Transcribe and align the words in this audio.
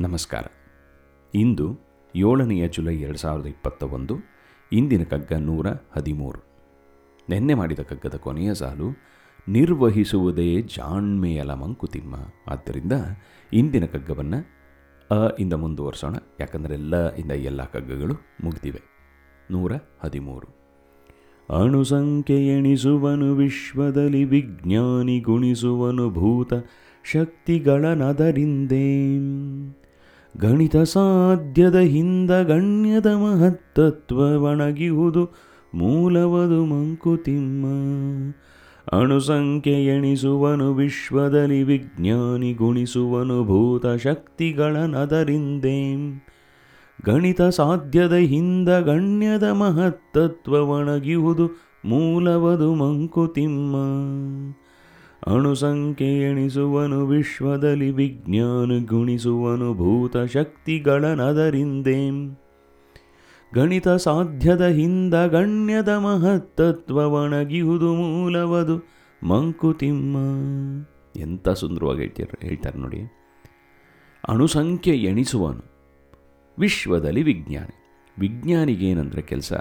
ನಮಸ್ಕಾರ. 0.00 0.44
ಇಂದು 1.34 1.78
ಏಳನೆಯ 2.16 2.68
ಜುಲೈ 2.68 2.96
ಎರಡು 2.96 3.18
ಸಾವಿರದ 3.18 3.46
ಇಪ್ಪತ್ತ 3.46 3.82
ಒಂದು, 3.82 4.14
ಇಂದಿನ 4.72 5.04
ಕಗ್ಗ 5.04 5.32
ನೂರ 5.32 5.66
ಹದಿಮೂರು. 5.96 6.40
ನಿನ್ನೆ 7.28 7.54
ಮಾಡಿದ 7.54 7.78
ಕಗ್ಗದ 7.78 8.14
ಕೊನೆಯ 8.14 8.54
ಸಾಲು, 8.54 8.96
ನಿರ್ವಹಿಸುವುದೇ 9.48 10.62
ಜಾಣ್ಮೆಯಲ 10.62 11.54
ಮಂಕುತಿಮ್ಮ. 11.54 12.14
ಆದ್ದರಿಂದ 12.46 12.92
ಇಂದಿನ 13.52 13.84
ಕಗ್ಗವನ್ನು 13.84 14.62
ಅ 15.10 15.36
ಇಂದ 15.38 15.52
ಮುಂದುವರಿಸೋಣ, 15.52 16.16
ಯಾಕಂದರೆ 16.40 16.74
ಎಲ್ಲ 16.74 17.14
ಇಂದ 17.14 17.30
ಎಲ್ಲ 17.30 17.64
ಕಗ್ಗಗಳು 17.64 18.14
ಮುಗಿದಿವೆ. 18.44 18.80
ನೂರ 19.50 19.72
ಹದಿಮೂರು. 20.00 20.48
ಅಣುಸಂಖ್ಯೆ 21.62 22.46
ಎಣಿಸುವನು 22.46 23.34
ವಿಶ್ವದಲ್ಲಿ, 23.34 24.24
ವಿಜ್ಞಾನಿ 24.24 25.20
ಗುಣಿಸುವನು 25.20 26.10
ಭೂತ 26.10 26.52
ಶಕ್ತಿಗಳನದರಿಂದೇ 27.04 29.18
ಗಣಿತ 30.36 30.76
ಸಾಧ್ಯದ 30.76 31.76
ಹಿಂದ 31.76 32.30
ಗಣ್ಯದ 32.30 33.06
ಮಹತ್ತತ್ವ 33.06 34.42
ಒಣಗಿಹುದು 34.42 35.30
ಮೂಲವದು 35.74 36.64
ಮಂಕುತಿಮ್ಮ. 36.64 37.66
ಅಣುಸಂಖ್ಯೆ 38.92 39.84
ಎಣಿಸುವನು 39.84 40.74
ವಿಶ್ವದಲ್ಲಿ 40.74 41.62
ವಿಜ್ಞಾನಿ 41.62 42.54
ಗುಣಿಸುವನು 42.54 43.44
ಭೂತ 43.44 43.86
ಶಕ್ತಿಗಳನದರಿಂದೇ 43.86 45.94
ಗಣಿತ 47.06 47.42
ಸಾಧ್ಯದ 47.42 48.14
ಹಿಂದ 48.14 48.68
ಗಣ್ಯದ 48.68 49.44
ಮಹತ್ತತ್ವ 49.44 50.52
ಒಣಗಿಹುದು 50.52 51.50
ಮೂಲವದು 51.84 52.74
ಮಂಕುತಿಮ್ಮ. 52.74 53.76
ಅಣುಸಂಖ್ಯೆ 55.26 56.08
ಎಣಿಸುವನು 56.08 57.06
ವಿಶ್ವದಲ್ಲಿ 57.06 57.90
ವಿಜ್ಞಾನ 57.90 58.84
ಗುಣಿಸುವನು 58.84 59.74
ಭೂತ 59.74 60.16
ಶಕ್ತಿಗಳನದರಿಂದೇ. 60.16 62.10
ಗಣಿತ 63.54 63.88
ಸಾಧ್ಯದ 63.88 64.66
ಹಿಂದ 64.66 65.14
ಗಣ್ಯದ 65.14 65.88
ಮಹತ್ತತ್ವ 65.88 66.28
ಮಹತ್ತತ್ವವಣಗಿಹುದು 66.28 67.94
ಮೂಲವದು 67.94 68.86
ಮಂಕುತಿಮ್ಮ. 69.26 70.16
ಎಂಥ 71.16 71.48
ಸುಂದರವಾಗಿ 71.48 72.00
ಹೇಳ್ತಾರೆ 72.00 72.46
ಹೇಳ್ತಾರೆ 72.46 72.78
ನೋಡಿ. 72.78 73.00
ಅಣುಸಂಖ್ಯೆ 74.28 74.96
ಎಣಿಸುವನು 74.96 75.62
ವಿಶ್ವದಲ್ಲಿ 76.58 77.22
ವಿಜ್ಞಾನಿ. 77.22 78.04
ವಿಜ್ಞಾನಿಗೇನಂದರೆ 78.18 79.22
ಕೆಲಸ? 79.22 79.52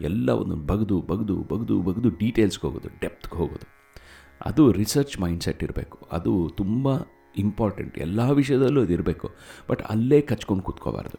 ಎಲ್ಲವನ್ನು 0.00 0.56
ಬಗ್ದು 0.56 1.00
ಬಗ್ದು 1.00 1.36
ಬಗ್ದು 1.36 1.82
ಬಗ್ದು 1.82 2.08
ಡೀಟೇಲ್ಸ್ಗೆ 2.08 2.66
ಹೋಗೋದು 2.66 2.88
ಡೆಪ್ತ್ಗೆ 3.00 3.38
ಹೋಗೋದು. 3.38 3.73
ಅದು 4.44 4.72
ರಿಸರ್ಚ್ 4.72 5.20
ಮೈಂಡ್ಸೆಟ್ 5.20 5.62
ಇರಬೇಕು. 5.62 5.98
ಅದು 6.12 6.50
ತುಂಬ 6.56 6.88
ಇಂಪಾರ್ಟೆಂಟ್ 7.36 7.98
ಎಲ್ಲ 7.98 8.30
ವಿಷಯದಲ್ಲೂ 8.30 8.82
ಅದು 8.82 8.92
ಇರಬೇಕು. 8.92 9.30
ಬಟ್ 9.70 9.82
ಅಲ್ಲೇ 9.82 10.20
ಕಚ್ಕೊಂಡು 10.20 10.62
ಕೂತ್ಕೋಬಾರ್ದು. 10.62 11.18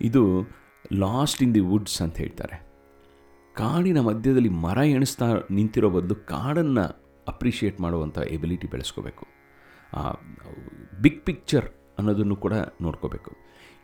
ಇದು 0.00 0.22
ಲಾಸ್ಟ್ 0.98 1.42
ಇನ್ 1.42 1.54
ದಿ 1.54 1.60
ವುಡ್ಸ್ 1.60 2.02
ಅಂತ 2.02 2.16
ಹೇಳ್ತಾರೆ. 2.18 2.56
ಕಾಡಿನ 3.54 4.00
ಮಧ್ಯದಲ್ಲಿ 4.00 4.48
ಮರ 4.48 4.78
ಎಣಿಸ್ತಾ 4.78 5.26
ನಿಂತಿರೋ 5.50 5.90
ಬದಲು 5.90 6.14
ಕಾಡನ್ನು 6.14 6.84
ಅಪ್ರಿಷಿಯೇಟ್ 7.28 7.80
ಮಾಡುವಂಥ 7.80 8.18
ಎಬಿಲಿಟಿ 8.18 8.66
ಬೆಳೆಸ್ಕೋಬೇಕು. 8.66 9.26
ಬಿಗ್ 11.02 11.20
ಪಿಕ್ಚರ್ 11.20 11.68
ಅನ್ನೋದನ್ನು 11.98 12.36
ಕೂಡ 12.36 12.54
ನೋಡ್ಕೋಬೇಕು. 12.80 13.32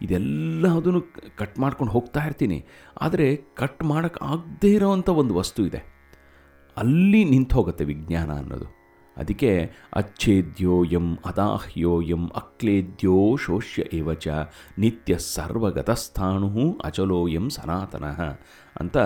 ಇದೆಲ್ಲದನ್ನು 0.03 1.03
ಕಟ್ 1.37 1.59
ಮಾಡ್ಕೊಂಡು 1.59 1.93
ಹೋಗ್ತಾ 1.93 2.21
ಇರ್ತೀನಿ. 2.25 2.67
ಆದರೆ 3.01 3.37
ಕಟ್ 3.37 3.83
ಮಾಡೋಕ್ಕೆ 3.85 4.25
ಆಗದೇ 4.25 4.75
ಇರೋವಂಥ 4.75 5.09
ಒಂದು 5.09 5.35
ವಸ್ತು 5.35 5.67
ಇದೆ. 5.67 5.96
ಅಲ್ಲಿ 6.77 7.25
ನಿಂತು 7.25 7.57
ಹೋಗುತ್ತೆ 7.57 7.85
ವಿಜ್ಞಾನ 7.85 8.39
ಅನ್ನೋದು. 8.39 8.77
ಅದಕ್ಕೆ 9.17 9.71
ಅಚ್ಛೇದ್ಯೋ 9.95 10.85
ಎಂ 10.85 11.19
ಅದಾಹ್ಯೋ 11.25 12.01
ಎಂ 12.01 12.29
ಅಕ್ಲೇದ್ಯೋ 12.29 13.37
ಶೋಷ್ಯ 13.37 13.85
ಏವಚ 13.93 14.29
ನಿತ್ಯ 14.79 15.19
ಸರ್ವಗತಸ್ಥಾಣು 15.19 16.81
ಅಚಲೋ 16.85 17.29
ಎಂ 17.29 17.51
ಸನಾತನಃ 17.51 18.21
ಅಂತ 18.81 18.97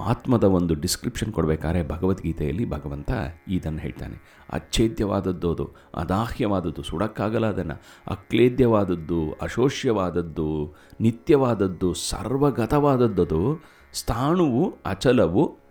ಆತ್ಮದ 0.00 0.44
ಒಂದು 0.44 0.74
ಡಿಸ್ಕ್ರಿಪ್ಷನ್ 0.74 1.32
ಕೊಡಬೇಕಾದ್ರೆ 1.32 1.88
ಭಗವದ್ಗೀತೆಯಲ್ಲಿ 1.88 2.70
ಭಗವಂತ 2.70 3.10
ಇದನ್ನು 3.48 3.78
ಹೇಳ್ತಾನೆ. 3.78 4.42
ಅಚ್ಛೇದ್ಯವಾದದ್ದು 4.52 5.54
ಅದು, 5.54 5.70
ಅದಾಹ್ಯವಾದದ್ದು, 5.94 6.82
ಸುಡಕ್ಕಾಗಲ್ಲ 6.82 7.46
ಅದನ್ನು. 7.46 7.82
ಅಕ್ಲೇದ್ಯವಾದದ್ದು, 8.06 9.32
ಅಶೋಷ್ಯವಾದದ್ದು, 9.42 10.74
ನಿತ್ಯವಾದದ್ದು, 11.00 11.94
ಸರ್ವಗತವಾದದ್ದು 11.94 13.62
ಸ್ಥಾಣುವು, 13.92 14.74
ಅಚಲವು 14.86 15.61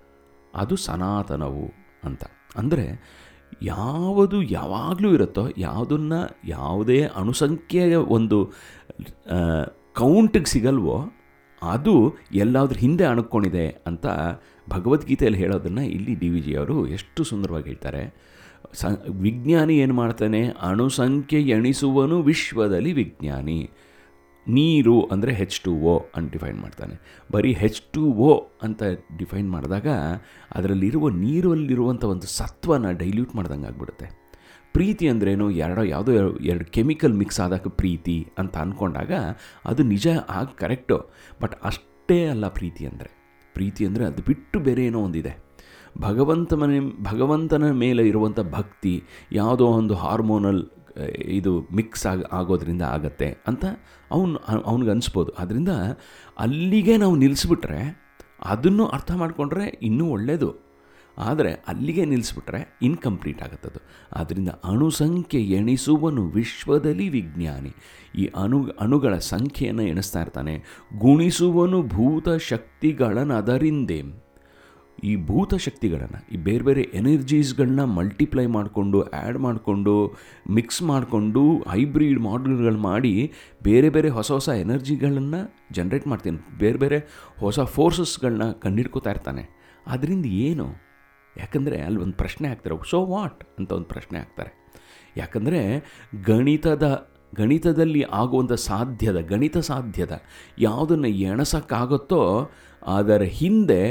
ಅದು 0.55 0.75
ಸನಾತನವು 0.75 1.71
ಅಂತ. 2.03 2.23
ಅಂದರೆ 2.55 2.85
ಯಾವುದು 3.63 4.41
ಯಾವಾಗಲೂ 4.41 5.13
ಇರುತ್ತೋ, 5.13 5.49
ಯಾವುದನ್ನು 5.57 6.39
ಯಾವುದೇ 6.47 7.03
ಅಣುಸಂಖ್ಯೆ 7.03 7.95
ಒಂದು 7.95 8.51
ಕೌಂಟಿಗೆ 9.93 10.45
ಸಿಗಲ್ವೋ, 10.45 11.11
ಅದು 11.63 12.15
ಎಲ್ಲಾದ್ರ 12.33 12.77
ಹಿಂದೆ 12.77 13.03
ಅಣುಕೊಂಡಿದೆ 13.03 13.67
ಅಂತ 13.87 14.05
ಭಗವದ್ಗೀತೆಯಲ್ಲಿ 14.69 15.39
ಹೇಳೋದನ್ನು 15.39 15.81
ಇಲ್ಲಿ 15.81 16.15
ಡಿ 16.15 16.29
ವಿ 16.29 16.41
ಜಿ 16.41 16.55
ಅವರು 16.55 16.87
ಎಷ್ಟು 16.87 17.23
ಸುಂದರವಾಗಿ 17.23 17.65
ಹೇಳ್ತಾರೆ. 17.65 18.13
ಸ, 18.73 18.85
ವಿಜ್ಞಾನಿ 19.09 19.77
ಏನು 19.77 19.93
ಮಾಡ್ತಾನೆ? 19.93 20.49
ಅಣುಸಂಖ್ಯೆ 20.61 21.41
ಎಣಿಸುವನು 21.41 22.21
ವಿಶ್ವದಲ್ಲಿ 22.21 22.93
ವಿಜ್ಞಾನಿ. 22.93 23.69
ನೀರು 24.47 25.03
ಅಂದರೆ 25.03 25.33
ಹೆಚ್ 25.33 25.61
ಟು 25.61 25.71
ಓ 25.75 25.97
ಅಂತ 26.15 26.31
ಡಿಫೈನ್ 26.31 26.59
ಮಾಡ್ತಾನೆ. 26.61 26.95
ಬರೀ 27.31 27.53
ಹೆಚ್ 27.53 27.81
ಟು 27.81 28.11
ಓ 28.11 28.31
ಅಂತ 28.61 28.83
ಡಿಫೈನ್ 29.17 29.51
ಮಾಡಿದಾಗ 29.51 29.87
ಅದರಲ್ಲಿರುವ 30.55 31.09
ನೀರಲ್ಲಿರುವಂಥ 31.09 32.03
ಒಂದು 32.03 32.27
ಸತ್ವನ 32.27 32.91
ಡೈಲ್ಯೂಟ್ 32.91 33.35
ಮಾಡ್ದಂಗೆ 33.35 33.67
ಆಗ್ಬಿಡುತ್ತೆ. 33.67 34.21
ಪ್ರೀತಿ 34.73 35.07
ಅಂದ್ರೇನು? 35.07 35.51
ಎರಡೋ 35.51 35.83
ಯಾವುದೋ 35.83 36.11
ಎರಡು 36.39 36.65
ಕೆಮಿಕಲ್ 36.65 37.13
ಮಿಕ್ಸ್ 37.13 37.39
ಆದಾಗ 37.39 37.67
ಪ್ರೀತಿ 37.67 38.27
ಅಂತ 38.37 38.57
ಅಂದ್ಕೊಂಡಾಗ 38.57 39.11
ಅದು 39.65 39.83
ನಿಜ 39.83 40.07
ಆಗ 40.29 40.45
ಕರೆಕ್ಟು 40.45 40.97
ಬಟ್ 41.41 41.55
ಅಷ್ಟೇ 41.63 42.27
ಅಲ್ಲ 42.27 42.47
ಪ್ರೀತಿ 42.47 42.85
ಅಂದರೆ. 42.85 43.09
ಪ್ರೀತಿ 43.53 43.85
ಅಂದರೆ 43.85 44.05
ಅದು 44.05 44.23
ಬಿಟ್ಟು 44.23 44.59
ಬೇರೆ 44.59 44.85
ಏನೋ 44.85 44.99
ಒಂದಿದೆ. 44.99 45.51
ಭಗವಂತ 45.99 46.53
ಮನೆ, 46.53 47.03
ಭಗವಂತನ 47.03 47.71
ಮೇಲೆ 47.71 48.07
ಇರುವಂಥ 48.07 48.39
ಭಕ್ತಿ, 48.39 49.03
ಯಾವುದೋ 49.31 49.65
ಒಂದು 49.65 49.93
ಹಾರ್ಮೋನಲ್ 49.93 50.63
ಇದು 51.23 51.67
ಮಿಕ್ಸ್ 51.75 52.07
ಆಗ, 52.07 52.23
ಆಗೋದ್ರಿಂದ 52.31 52.81
ಆಗತ್ತೆ 52.81 53.37
ಅಂತ 53.47 53.65
ಅವನು, 54.11 54.37
ಅವ್ನಿಗೆ 54.65 54.91
ಅನಿಸ್ಬೋದು. 54.91 55.31
ಅದರಿಂದ 55.31 55.69
ಅಲ್ಲಿಗೆ 56.39 56.97
ನಾವು 56.97 57.15
ನಿಲ್ಲಿಸ್ಬಿಟ್ರೆ 57.15 58.01
ಅದನ್ನು 58.45 58.87
ಅರ್ಥ 58.87 59.11
ಮಾಡಿಕೊಂಡ್ರೆ 59.11 59.79
ಇನ್ನೂ 59.81 60.09
ಒಳ್ಳೆಯದು 60.09 60.71
ಆದರೆ 61.17 61.53
ಅಲ್ಲಿಗೆ 61.67 62.05
ನಿಲ್ಲಿಸ್ಬಿಟ್ರೆ 62.05 62.79
ಇನ್ಕಂಪ್ಲೀಟ್ 62.81 63.43
ಆಗುತ್ತದು. 63.43 63.81
ಆದ್ದರಿಂದ 64.15 64.49
ಅಣುಸಂಖ್ಯೆ 64.49 65.41
ಎಣಿಸುವನು 65.41 66.27
ವಿಶ್ವದಲ್ಲಿ 66.27 67.09
ವಿಜ್ಞಾನಿ. 67.09 67.73
ಈ 68.15 68.25
ಅಣು, 68.25 68.67
ಅಣುಗಳ 68.79 69.17
ಸಂಖ್ಯೆಯನ್ನು 69.17 69.81
ಎಣಿಸ್ತಾ 69.81 70.21
ಇರ್ತಾನೆ. 70.21 70.57
ಗುಣಿಸುವನು 70.97 71.81
ಭೂತ 71.83 72.29
ಶಕ್ತಿಗಳನ್ನು 72.29 73.33
ಅದರಿಂದೇ 73.33 74.01
ಈ 75.03 75.15
ಭೂತ 75.15 75.53
ಶಕ್ತಿಗಳನ್ನು, 75.55 76.19
ಈ 76.31 76.37
ಬೇರೆ 76.37 76.63
ಬೇರೆ 76.63 76.81
ಎನರ್ಜೀಸ್ಗಳನ್ನ 76.81 77.83
ಮಲ್ಟಿಪ್ಲೈ 77.83 78.45
ಮಾಡಿಕೊಂಡು 78.45 79.01
ಆ್ಯಡ್ 79.01 79.37
ಮಾಡಿಕೊಂಡು, 79.37 80.13
ಮಿಕ್ಸ್ 80.49 80.81
ಮಾಡಿಕೊಂಡು, 80.81 81.63
ಹೈಬ್ರಿಡ್ 81.69 82.19
ಮಾಡ್ಯೂಲ್ಗಳು 82.19 82.77
ಮಾಡಿ 82.77 83.13
ಬೇರೆ 83.63 83.89
ಬೇರೆ 83.89 84.09
ಹೊಸ 84.09 84.31
ಹೊಸ 84.31 84.49
ಎನರ್ಜಿಗಳನ್ನು 84.49 85.41
ಜನ್ರೇಟ್ 85.73 86.07
ಮಾಡ್ತೀನಿ. 86.07 86.39
ಬೇರೆ 86.57 86.77
ಬೇರೆ 86.77 86.99
ಹೊಸ 87.39 87.59
ಫೋರ್ಸಸ್ಗಳನ್ನ 87.59 88.51
ಕಂಡಿಡ್ಕೋತಾ 88.51 89.09
ಇರ್ತಾನೆ. 89.09 89.45
ಅದರಿಂದ 89.87 90.25
ಏನು? 90.25 90.67
ಯಾಕಂದರೆ 91.37 91.81
ಅಲ್ಲಿ 91.81 91.99
ಒಂದು 91.99 92.13
ಪ್ರಶ್ನೆ 92.13 92.47
ಹಾಕ್ತಾರೆ 92.47 92.89
ಸೊ 92.89 93.05
ವಾಟ್ 93.05 93.43
ಅಂತ 93.59 93.71
ಒಂದು 93.71 93.85
ಪ್ರಶ್ನೆ 93.85 94.19
ಹಾಕ್ತಾರೆ. 94.19 94.51
ಯಾಕಂದರೆ 95.17 95.61
ಗಣಿತದ, 96.25 97.07
ಗಣಿತದಲ್ಲಿ 97.35 98.01
ಆಗುವಂಥ 98.01 98.53
ಸಾಧ್ಯದ, 98.53 99.19
ಗಣಿತ 99.19 99.57
ಸಾಧ್ಯದ 99.57 100.13
ಯಾವುದನ್ನು 100.59 101.07
ಎಣಸೋಕ್ಕಾಗುತ್ತೋ 101.07 102.49
ಅದರ 102.87 103.21
ಹಿಂದೆ 103.21 103.81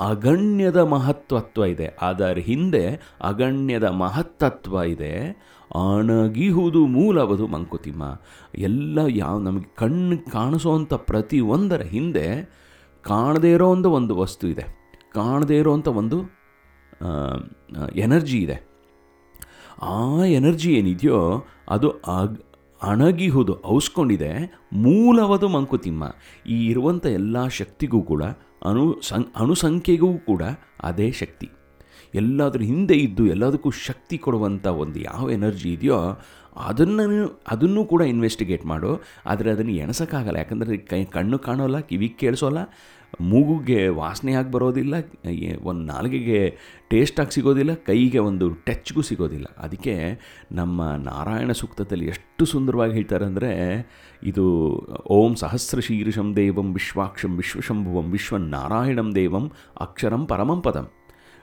ಅಗಣ್ಯದ 0.00 0.76
ಮಹತ್ವತ್ವ 0.76 1.64
ಇದೆ. 1.64 1.96
ಅದರ 2.02 2.38
ಹಿಂದೆ 2.38 3.14
ಅಗಣ್ಯದ 3.20 3.84
ಮಹತ್ತತ್ವ 3.84 4.74
ಇದೆ. 4.74 5.14
ಅಣಗಿಹುದು 5.74 6.86
ಮೂಲವದು 6.86 7.46
ಮಂಕುತಿಮ್ಮ. 7.46 8.20
ಎಲ್ಲ 8.54 8.98
ಯಾವ 9.08 9.38
ನಮಗೆ 9.38 9.74
ಕಣ್ಣು 9.76 10.30
ಕಾಣಿಸೋವಂಥ 10.32 10.94
ಪ್ರತಿ 10.94 11.40
ಒಂದರ 11.40 11.80
ಹಿಂದೆ 11.80 12.26
ಕಾಣದೇ 13.02 13.52
ಇರೋವಂಥ 13.52 13.86
ಒಂದು 13.86 14.16
ವಸ್ತು 14.16 14.48
ಇದೆ. 14.48 14.64
ಕಾಣದೇ 15.14 15.56
ಇರೋವಂಥ 15.58 15.88
ಒಂದು 15.88 16.18
ಎನರ್ಜಿ 17.96 18.38
ಇದೆ. 18.38 18.74
ಆ 19.82 20.24
ಎನರ್ಜಿ 20.24 20.72
ಏನಿದೆಯೋ 20.72 21.44
ಅದು 21.68 21.90
ಅಗ್, 21.90 22.38
ಅಣಗಿಹುದು, 22.82 23.62
ಔಸ್ಕೊಂಡಿದೆ. 23.66 24.60
ಮೂಲವದು 24.72 25.48
ಮಂಕುತಿಮ್ಮ. 25.48 26.04
ಈ 26.46 26.66
ಇರುವಂಥ 26.66 27.06
ಎಲ್ಲ 27.06 27.46
ಶಕ್ತಿಗೂ 27.46 28.02
ಕೂಡ 28.02 28.22
ಅಣು 28.66 29.00
ಸಂ 29.02 29.22
ಅಣುಸಂಖ್ಯೆಗೂ 29.36 30.18
ಕೂಡ 30.18 30.42
ಅದೇ 30.82 31.10
ಶಕ್ತಿ. 31.10 31.46
ಎಲ್ಲಾದ್ರ 32.22 32.62
ಹಿಂದೆ 32.70 32.96
ಇದ್ದು 33.06 33.26
ಎಲ್ಲದಕ್ಕೂ 33.34 33.72
ಶಕ್ತಿ 33.88 34.18
ಕೊಡುವಂಥ 34.26 34.66
ಒಂದು 34.84 34.98
ಯಾವ 35.10 35.28
ಎನರ್ಜಿ 35.36 35.70
ಇದೆಯೋ 35.76 36.00
ಅದನ್ನು 36.64 37.04
ಅದನ್ನು 37.52 37.80
ಕೂಡ 37.92 38.02
ಇನ್ವೆಸ್ಟಿಗೇಟ್ 38.14 38.64
ಮಾಡು. 38.72 38.90
ಆದರೆ 39.30 39.48
ಅದನ್ನು 39.54 39.72
ಎಣಸೋಕ್ಕಾಗಲ್ಲ. 39.84 40.38
ಯಾಕಂದರೆ 40.42 40.76
ಕೈ 40.90 41.00
ಕಣ್ಣು 41.14 41.38
ಕಾಣೋಲ್ಲ 41.46 41.78
ಕಿವಿಗೆ 41.88 42.16
ಕೇಳಿಸೋಲ್ಲ, 42.20 42.60
ಮೂಗುಗೆ 43.30 43.80
ವಾಸನೆ 43.98 44.32
ಆಗಿ 44.38 44.50
ಬರೋದಿಲ್ಲ 44.54 44.94
ಒಂದು 45.70 45.82
ನಾಲಿಗೆಗೆ 45.90 46.38
ಟೇಸ್ಟಾಗಿ 46.92 47.32
ಸಿಗೋದಿಲ್ಲ, 47.36 47.72
ಕೈಗೆ 47.88 48.20
ಒಂದು 48.28 48.46
ಟಚ್ಗೂ 48.66 49.02
ಸಿಗೋದಿಲ್ಲ. 49.08 49.48
ಅದಕ್ಕೆ 49.64 49.94
ನಮ್ಮ 50.58 50.88
ನಾರಾಯಣ 51.10 51.52
ಸೂಕ್ತದಲ್ಲಿ 51.60 52.06
ಎಷ್ಟು 52.14 52.44
ಸುಂದರವಾಗಿ 52.52 52.94
ಹೇಳ್ತಾರೆ 52.98 53.26
ಅಂದರೆ, 53.30 53.52
ಇದು 54.30 54.44
ಓಂ 55.18 55.34
ಸಹಸ್ರ 55.42 55.80
ಶೀರ್ಷಂ 55.88 56.28
ದೇವಂ 56.40 56.70
ವಿಶ್ವಾಕ್ಷಂ 56.78 57.34
ವಿಶ್ವಶಂಭುವಂ 57.42 58.08
ವಿಶ್ವನಾರಾಯಣಂ 58.16 59.10
ದೇವಂ 59.20 59.46
ಅಕ್ಷರಂ 59.86 60.24
ಪರಮಂ 60.32 60.62
ಪದಂ. 60.68 60.88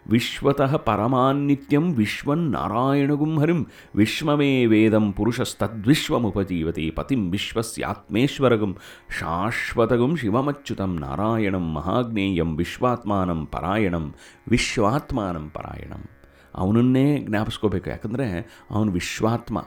ವಿಶ್ವತಃ 0.08 0.78
ಪರಮಾನ್ನಿತ್ಯಂ 0.78 1.94
ವಿಶ್ವನ್ನಾರಾಯಣಗುಂ 1.94 3.40
ಹರಿಂ. 3.40 3.66
ವಿಶ್ವಮೇ 3.96 4.66
ವೇದಂ 4.66 5.12
ಪುರುಷಸ್ತದ್ವಿಶ್ವಮುಪಜೀವತಿ 5.12 6.92
ಪತಿಂ 6.92 7.32
ವಿಶ್ವಸ್ಯಾತ್ಮೇಶ್ವರಗುಂ. 7.32 8.78
ಶಾಶ್ವತಗುಂ 9.20 10.16
ಶಿವಮಚ್ಯುತಂ 10.16 11.00
ನಾರಾಯಣಂ 11.00 11.74
ಮಹಾಜ್ಞೇಯಂ 11.74 12.58
ವಿಶ್ವಾತ್ಮಾನಂ 12.58 13.46
ಪರಾಯಣಂ 13.46 14.16
ವಿಶ್ವಾತ್ಮಾನಂ 14.50 15.50
ಪರಾಯಣಂ. 15.50 16.04
ಅವನನ್ನೇ 16.56 17.20
ಜ್ಞಾಪಿಸ್ಕೋಬೇಕು, 17.20 17.90
ಯಾಕಂದರೆ 17.90 18.28
ಅವನು 18.72 18.92
ವಿಶ್ವಾತ್ಮ. 18.92 19.58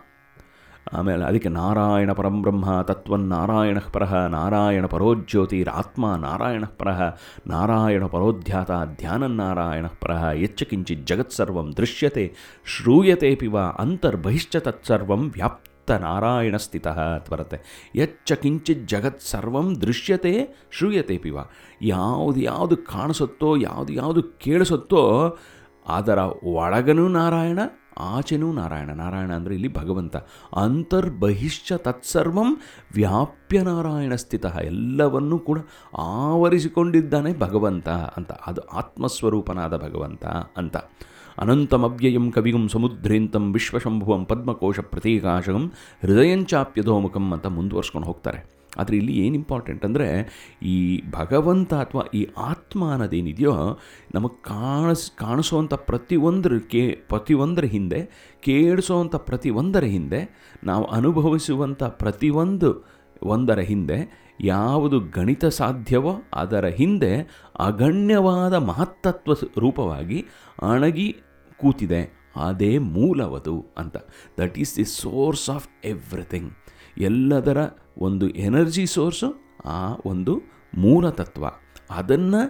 ಆಮೇಲೆ 0.93 1.25
ಅದಕ್ಕೆ 1.25 1.49
ನಾರಾಯಣ 1.49 2.13
ಪರಂಬ್ರಹ್ಮ 2.13 2.83
ತತ್ವನ್ನಾರಾಯಣ 2.83 3.79
ಪರಃ 3.93 4.27
ನಾರಾಯಣ 4.27 4.87
ಪರೋಜ್ಯೋತಿರಾತ್ಮ 4.87 6.15
ನಾರಾಯಣ 6.15 6.65
ಪರಃ 6.79 7.03
ನಾರಾಯಣ 7.47 8.07
ಪರೋಧ್ಯಾತ 8.07 8.71
ಧ್ಯಾನನ್ನಾರಾಯಣ 8.97 9.87
ಪರಃ 10.01 10.31
ಯಚ್ಚ 10.31 10.63
ಕಿಂಚಿತ್ 10.63 11.07
ಜಗತ್ಸರ್ವಂ 11.07 11.73
ದೃಶ್ಯತೆ, 11.77 12.35
ಶ್ರೂಯತೆ 12.65 13.35
ಪಿವ 13.35 13.59
ಅಂತರ್ಬಹಿಶ್ಚ 13.61 14.57
ತತ್ಸರ್ವಂ 14.57 15.31
ವ್ಯಾಪ್ತ 15.31 15.91
ನಾರಾಯಣ 15.91 16.57
ಸ್ಥಿತ 16.57 16.89
ಅಂತ 16.89 17.33
ಬರುತ್ತೆ. 17.33 17.91
ಯಚ್ಚ 17.97 18.33
ಕಿಂಚಿತ್ 18.33 18.89
ಜಗತ್ 18.89 19.21
ಸರ್ವಂ 19.21 19.81
ದೃಶ್ಯತೆ, 19.81 20.49
ಶ್ರೂಯತೆ 20.71 21.19
ಪಿವ. 21.19 21.39
ಯಾವುದು 21.83 22.41
ಯಾವುದು 22.41 22.77
ಕಾಣಿಸುತ್ತೋ, 22.77 23.57
ಯಾವುದು 23.57 23.93
ಯಾವುದು 23.93 24.23
ಕೇಳಿಸುತ್ತೋ 24.23 25.37
ಅದರ 25.89 26.19
ಒಳಗನೂ 26.45 27.09
ನಾರಾಯಣ 27.09 27.59
ಆಚೆನೂ 27.99 28.53
ನಾರಾಯಣ 28.53 28.91
ನಾರಾಯಣ 28.91 29.33
ಅಂದರೆ 29.33 29.55
ಇಲ್ಲಿ 29.55 29.75
ಭಗವಂತ. 29.75 30.17
ಅಂತರ್ಬಹಿಶ್ಚ 30.57 31.73
ತತ್ಸರ್ವಂ 31.73 32.61
ವ್ಯಾಪ್ಯ 32.95 33.63
ನಾರಾಯಣ 33.63 34.15
ಸ್ಥಿತ. 34.15 34.47
ಎಲ್ಲವನ್ನೂ 34.63 35.39
ಕೂಡ 35.39 35.59
ಆವರಿಸಿಕೊಂಡಿದ್ದಾನೆ 35.99 37.39
ಭಗವಂತ 37.39 37.89
ಅಂತ. 37.89 38.33
ಅದು 38.33 38.61
ಆತ್ಮಸ್ವರೂಪನಾದ 38.61 39.77
ಭಗವಂತ 39.77 40.25
ಅಂತ. 40.57 40.77
ಅನಂತಮವ್ಯಯಂ 41.39 42.31
ಕವಿಗುಂ 42.31 42.69
ಸಮುದ್ರೇಂತಂ 42.69 43.53
ವಿಶ್ವಶಂಭುವಂ 43.53 44.25
ಪದ್ಮಕೋಶ 44.25 44.81
ಪ್ರತೀಕಾಶಕಂ 44.81 45.73
ಹೃದಯಂಚಾಪ್ಯಧೋಮುಖಂ 46.03 47.33
ಅಂತ 47.33 47.47
ಮುಂದುವರ್ಸ್ಕೊಂಡು 47.47 48.07
ಹೋಗ್ತಾರೆ. 48.07 48.64
ಆದರೆ 48.77 48.97
ಇಲ್ಲಿ 48.97 49.13
ಏನು 49.19 49.35
ಇಂಪಾರ್ಟೆಂಟ್ 49.35 49.85
ಅಂದರೆ 49.85 50.09
ಈ 50.63 51.03
ಭಗವಂತ 51.11 51.75
ಅಥವಾ 51.75 52.05
ಈ 52.15 52.27
ಆತ್ಮ 52.39 52.91
ಅನ್ನೋದೇನಿದೆಯೋ 52.91 53.79
ನಮಗೆ 54.15 54.43
ಕಾಣಿಸ್ 54.43 55.11
ಕಾಣಿಸುವಂಥ 55.11 55.75
ಪ್ರತಿಯೊಂದರ 55.75 56.53
ಕೇ 56.71 56.91
ಪ್ರತಿಯೊಂದರ 57.09 57.65
ಹಿಂದೆ 57.65 58.01
ಕೇಳಿಸೋವಂಥ 58.43 59.17
ಪ್ರತಿಯೊಂದರ 59.17 59.85
ಹಿಂದೆ, 59.85 60.21
ನಾವು 60.65 60.85
ಅನುಭವಿಸುವಂಥ 60.85 61.83
ಪ್ರತಿಯೊಂದು 61.83 62.71
ಒಂದರ 63.23 63.59
ಹಿಂದೆ 63.59 64.25
ಯಾವುದು 64.41 65.01
ಗಣಿತ 65.01 65.45
ಸಾಧ್ಯವೋ 65.45 66.13
ಅದರ 66.35 66.67
ಹಿಂದೆ 66.67 67.13
ಅಗಣ್ಯವಾದ 67.59 68.55
ಮಹತ್ತತ್ವ 68.55 69.33
ರೂಪವಾಗಿ 69.59 70.25
ಅಣಗಿ 70.63 71.17
ಕೂತಿದೆ. 71.61 72.03
ಅದೇ 72.37 72.79
ಮೂಲವದು 72.79 73.73
ಅಂತ. 73.79 73.97
That 74.41 74.59
is 74.59 74.77
the 74.77 74.85
source 74.85 75.51
of 75.51 75.69
everything 75.85 76.51
ಎಲ್ಲದರ 76.97 77.59
ಒಂದು 77.99 78.29
ಎನರ್ಜಿ 78.29 78.87
ಸೋರ್ಸು, 78.87 79.29
ಆ 79.65 79.81
ಒಂದು 80.07 80.35
ಮೂಲತತ್ವ 80.79 81.45
ಅದನ್ನು 81.91 82.43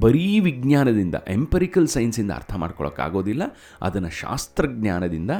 ಬರೀ 0.00 0.40
ವಿಜ್ಞಾನದಿಂದ 0.40 1.16
ಎಂಪರಿಕಲ್ 1.28 1.88
ಸೈನ್ಸಿಂದ 1.88 2.30
ಅರ್ಥ 2.30 2.54
ಮಾಡ್ಕೊಳ್ಳೋಕ್ಕಾಗೋದಿಲ್ಲ 2.54 3.42
ಅದನ್ನು 3.82 4.10
ಶಾಸ್ತ್ರಜ್ಞಾನದಿಂದ 4.10 5.30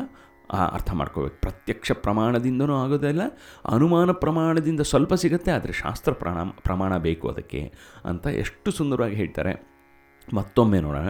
ಅರ್ಥ 0.76 0.90
ಮಾಡ್ಕೋಬೇಕು. 0.92 1.36
ಪ್ರತ್ಯಕ್ಷ 1.40 1.92
ಪ್ರಮಾಣದಿಂದನೂ 1.92 2.74
ಆಗೋದಿಲ್ಲ 2.76 3.22
ಅನುಮಾನ 3.64 4.10
ಪ್ರಮಾಣದಿಂದ 4.12 4.80
ಸ್ವಲ್ಪ 4.80 5.14
ಸಿಗುತ್ತೆ, 5.14 5.50
ಆದರೆ 5.50 5.72
ಶಾಸ್ತ್ರ 5.72 6.12
ಪ್ರಮಾಣ 6.12 6.48
ಪ್ರಮಾಣ 6.62 6.96
ಬೇಕು 6.96 7.28
ಅದಕ್ಕೆ 7.28 7.72
ಅಂತ 8.04 8.26
ಎಷ್ಟು 8.26 8.70
ಸುಂದರವಾಗಿ 8.70 9.16
ಹೇಳ್ತಾರೆ. 9.16 9.54
ಮತ್ತೊಮ್ಮೆ 10.34 10.78
ನೋಡೋಣ. 10.80 11.08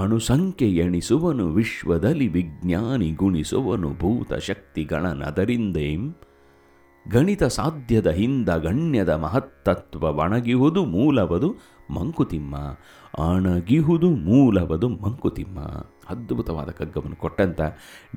ಅಣುಸಂಖ್ಯೆ 0.00 0.68
ಎಣಿಸುವನು, 0.74 1.46
ವಿಶ್ವದಲ್ಲಿ 1.52 2.28
ವಿಜ್ಞಾನಿ 2.28 3.10
ಗುಣಿಸುವನು 3.12 3.90
ಭೂತ 3.94 4.32
ಶಕ್ತಿಗಳನದರಿಂದೇಂ 4.34 6.02
ಗಣಿತ 7.10 7.44
ಸಾಧ್ಯದ 7.44 8.10
ಹಿಂದ 8.10 8.48
ಗಣ್ಯದ 8.48 9.08
ಮಹತ್ತತ್ವ 9.08 10.02
ಒಣಗಿಹುದು 10.02 10.84
ಮೂಲವದು 10.84 11.54
ಮಂಕುತಿಮ್ಮ. 11.90 12.56
ಅಣಗಿಹುದು 13.18 14.10
ಮೂಲವದು 14.10 14.88
ಮಂಕುತಿಮ್ಮ. 14.88 15.60
ಅದ್ಭುತವಾದ 16.08 16.70
ಕಗ್ಗವನ್ನು 16.70 17.16
ಕೊಟ್ಟಂಥ 17.16 17.60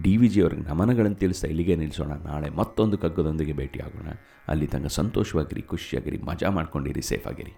ಡಿ 0.03 0.17
ವಿ 0.17 0.27
ಜಿ 0.27 0.41
ಅವ್ರಿಗೆ 0.41 0.61
ನಮನಗಳನ್ನು 0.61 1.15
ತಿಳಿಸ್ತಾ 1.15 1.47
ಇಲ್ಲಿಗೆ 1.47 1.75
ನಿಲ್ಲಿಸೋಣ. 1.75 2.07
ನಾಳೆ 2.07 2.49
ಮತ್ತೊಂದು 2.49 2.97
ಕಗ್ಗದೊಂದಿಗೆ 2.97 3.53
ಭೇಟಿಯಾಗೋಣ. 3.53 4.07
ಅಲ್ಲಿ 4.47 4.67
ತಂಗ 4.67 4.85
ಸಂತೋಷವಾಗಿರಿ, 4.85 5.61
ಖುಷಿಯಾಗಿರಿ, 5.61 6.17
ಮಜಾ 6.17 6.49
ಮಾಡ್ಕೊಂಡಿರಿ, 6.49 7.01
ಸೇಫಾಗಿರಿ. 7.01 7.53